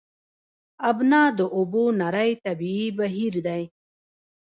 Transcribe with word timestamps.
ابنا 0.89 1.23
د 1.37 1.39
اوبو 1.55 1.83
نری 1.99 2.31
طبیعي 2.45 2.87
بهیر 2.97 3.33
دی. 3.45 3.63